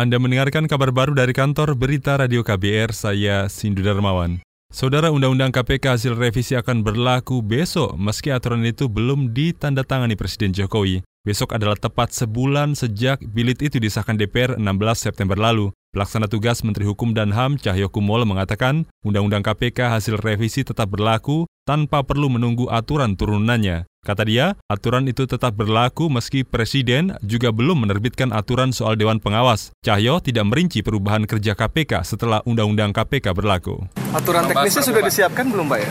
[0.00, 4.40] Anda mendengarkan kabar baru dari kantor Berita Radio KBR, saya Sindu Darmawan.
[4.72, 11.04] Saudara Undang-Undang KPK hasil revisi akan berlaku besok meski aturan itu belum ditandatangani Presiden Jokowi.
[11.20, 14.64] Besok adalah tepat sebulan sejak bilit itu disahkan DPR 16
[14.96, 15.68] September lalu.
[15.90, 21.50] Pelaksana tugas Menteri Hukum dan HAM Cahyo Kumolo mengatakan, Undang-Undang KPK hasil revisi tetap berlaku
[21.66, 23.90] tanpa perlu menunggu aturan turunannya.
[24.06, 29.74] Kata dia, aturan itu tetap berlaku meski Presiden juga belum menerbitkan aturan soal Dewan Pengawas.
[29.82, 33.82] Cahyo tidak merinci perubahan kerja KPK setelah Undang-Undang KPK berlaku.
[34.14, 35.90] Aturan teknisnya sudah disiapkan belum Pak ya?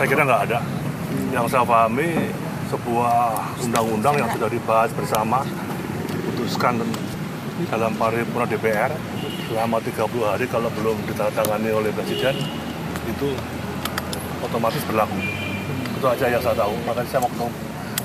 [0.00, 0.64] Saya kira nggak ada.
[1.36, 2.08] Yang saya pahami
[2.72, 3.16] sebuah
[3.68, 5.44] undang-undang yang sudah dibahas bersama,
[6.24, 6.80] putuskan
[7.68, 9.15] dalam paripurna DPR
[9.46, 12.34] selama 30 hari kalau belum ditandatangani oleh Presiden
[13.06, 13.28] itu
[14.42, 15.16] otomatis berlaku.
[15.96, 16.74] Itu aja yang saya tahu.
[16.84, 17.50] Makanya saya mau ketemu,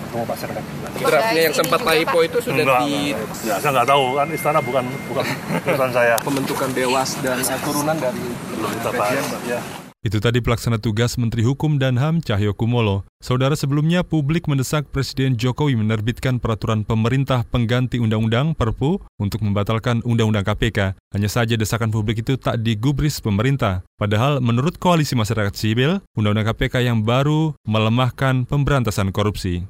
[0.06, 0.68] ketemu Pak Sekretari.
[1.02, 3.48] Draftnya yang sempat typo itu sudah Enggak, di enggak.
[3.48, 5.26] ya, saya nggak tahu kan istana bukan bukan
[5.68, 6.16] urusan saya.
[6.22, 8.22] Pembentukan dewas dan turunan dari
[8.54, 9.26] Belum kita bahas.
[9.50, 9.60] Ya.
[10.02, 13.06] Itu tadi pelaksana tugas Menteri Hukum dan HAM Cahyo Kumolo.
[13.22, 20.42] Saudara sebelumnya publik mendesak Presiden Jokowi menerbitkan peraturan pemerintah pengganti undang-undang Perpu untuk membatalkan undang-undang
[20.42, 20.98] KPK.
[21.14, 23.86] Hanya saja desakan publik itu tak digubris pemerintah.
[24.02, 29.70] Padahal menurut koalisi masyarakat sipil, undang-undang KPK yang baru melemahkan pemberantasan korupsi.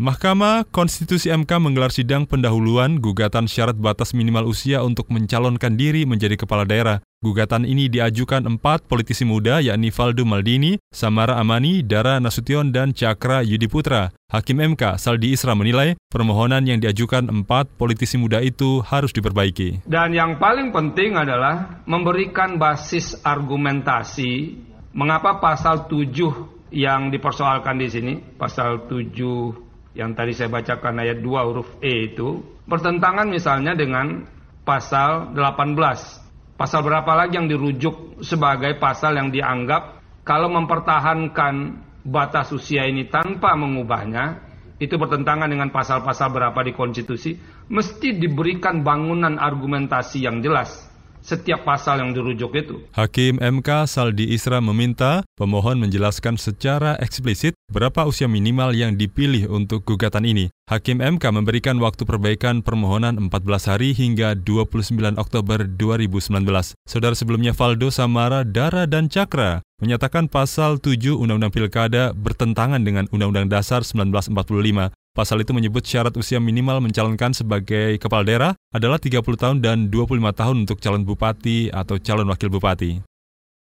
[0.00, 6.40] Mahkamah Konstitusi MK menggelar sidang pendahuluan gugatan syarat batas minimal usia untuk mencalonkan diri menjadi
[6.40, 7.04] kepala daerah.
[7.20, 13.44] Gugatan ini diajukan empat politisi muda yakni Valdo Maldini, Samara Amani, Dara Nasution, dan Cakra
[13.44, 14.08] Yudi Putra.
[14.32, 19.84] Hakim MK Saldi Isra menilai permohonan yang diajukan empat politisi muda itu harus diperbaiki.
[19.84, 24.56] Dan yang paling penting adalah memberikan basis argumentasi
[24.96, 31.48] mengapa pasal 7 yang dipersoalkan di sini, pasal 7 yang tadi saya bacakan ayat 2
[31.48, 34.24] huruf E itu bertentangan misalnya dengan
[34.64, 36.56] pasal 18.
[36.56, 43.54] Pasal berapa lagi yang dirujuk sebagai pasal yang dianggap kalau mempertahankan batas usia ini tanpa
[43.58, 44.52] mengubahnya
[44.82, 47.38] itu bertentangan dengan pasal-pasal berapa di konstitusi
[47.70, 50.91] mesti diberikan bangunan argumentasi yang jelas
[51.22, 52.82] setiap pasal yang dirujuk itu.
[52.92, 59.86] Hakim MK Saldi Isra meminta pemohon menjelaskan secara eksplisit berapa usia minimal yang dipilih untuk
[59.86, 60.50] gugatan ini.
[60.68, 66.42] Hakim MK memberikan waktu perbaikan permohonan 14 hari hingga 29 Oktober 2019.
[66.84, 73.50] Saudara sebelumnya Valdo Samara, Dara, dan Cakra menyatakan pasal 7 Undang-Undang Pilkada bertentangan dengan Undang-Undang
[73.50, 74.94] Dasar 1945.
[75.12, 80.08] Pasal itu menyebut syarat usia minimal mencalonkan sebagai kepala daerah adalah 30 tahun dan 25
[80.32, 83.11] tahun untuk calon bupati atau calon wakil bupati.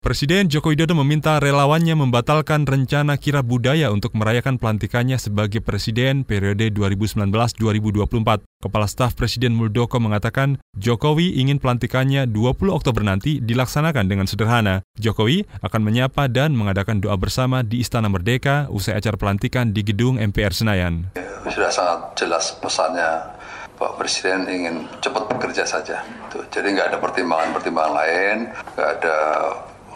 [0.06, 6.70] Presiden Joko Widodo meminta relawannya membatalkan rencana kira budaya untuk merayakan pelantikannya sebagai presiden periode
[6.70, 8.46] 2019-2024.
[8.62, 12.38] Kepala Staf Presiden Muldoko mengatakan Jokowi ingin pelantikannya 20
[12.70, 14.86] Oktober nanti dilaksanakan dengan sederhana.
[15.02, 20.22] Jokowi akan menyapa dan mengadakan doa bersama di Istana Merdeka usai acara pelantikan di gedung
[20.22, 21.18] MPR Senayan.
[21.50, 23.42] Sudah sangat jelas pesannya
[23.74, 26.06] Pak Presiden ingin cepat bekerja saja.
[26.30, 29.18] Tuh, jadi nggak ada pertimbangan-pertimbangan lain, nggak ada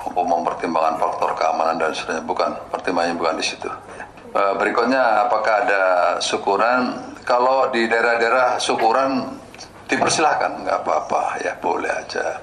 [0.07, 3.69] mempertimbangkan faktor keamanan dan sebagainya bukan pertimbangannya bukan di situ.
[4.33, 5.83] Berikutnya apakah ada
[6.21, 7.13] syukuran?
[7.25, 9.37] Kalau di daerah-daerah syukuran
[9.89, 12.41] dipersilahkan nggak apa-apa ya boleh aja.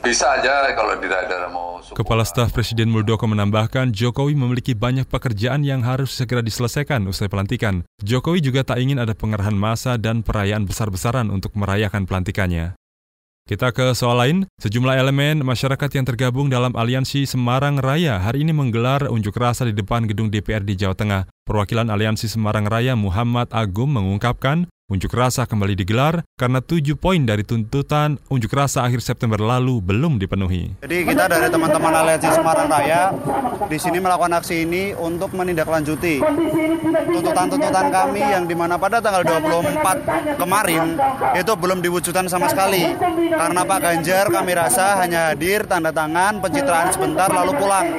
[0.00, 1.98] Bisa aja kalau di daerah mau syukuran.
[2.00, 7.84] Kepala Staf Presiden Muldoko menambahkan Jokowi memiliki banyak pekerjaan yang harus segera diselesaikan usai pelantikan.
[8.00, 12.76] Jokowi juga tak ingin ada pengerahan massa dan perayaan besar-besaran untuk merayakan pelantikannya.
[13.46, 18.50] Kita ke soal lain, sejumlah elemen masyarakat yang tergabung dalam Aliansi Semarang Raya hari ini
[18.50, 21.22] menggelar unjuk rasa di depan gedung DPR di Jawa Tengah.
[21.46, 27.42] Perwakilan Aliansi Semarang Raya Muhammad Agung mengungkapkan Unjuk rasa kembali digelar karena tujuh poin dari
[27.42, 30.78] tuntutan unjuk rasa akhir September lalu belum dipenuhi.
[30.78, 33.10] Jadi kita dari teman-teman Aliansi Semarang Raya
[33.66, 36.22] di sini melakukan aksi ini untuk menindaklanjuti
[36.86, 40.94] tuntutan-tuntutan kami yang di mana pada tanggal 24 kemarin
[41.34, 42.86] itu belum diwujudkan sama sekali.
[43.34, 47.90] Karena Pak Ganjar kami rasa hanya hadir, tanda tangan, pencitraan sebentar lalu pulang.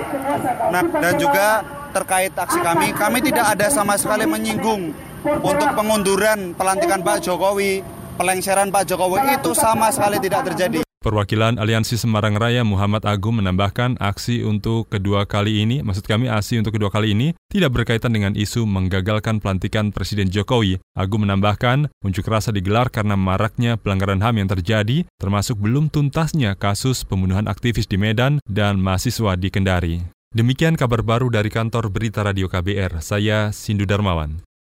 [0.71, 4.95] Nah dan juga terkait aksi kami, kami tidak ada sama sekali menyinggung
[5.43, 7.83] untuk pengunduran pelantikan Pak Jokowi,
[8.15, 10.87] pelengseran Pak Jokowi itu sama sekali tidak terjadi.
[10.97, 16.59] Perwakilan Aliansi Semarang Raya Muhammad Agung menambahkan aksi untuk kedua kali ini, maksud kami aksi
[16.59, 20.81] untuk kedua kali ini, tidak berkaitan dengan isu menggagalkan pelantikan Presiden Jokowi.
[20.97, 27.05] Agung menambahkan, unjuk rasa digelar karena maraknya pelanggaran HAM yang terjadi, termasuk belum tuntasnya kasus
[27.05, 30.03] pembunuhan aktivis di Medan dan mahasiswa di Kendari.
[30.33, 34.46] Demikian kabar baru dari kantor Berita Radio KBR, saya Sindu Darmawan.